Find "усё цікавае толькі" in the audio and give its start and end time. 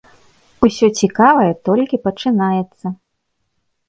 0.67-1.99